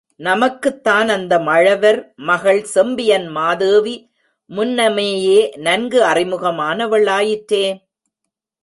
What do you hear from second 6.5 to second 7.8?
ஆனவள் ஆயிற்றே.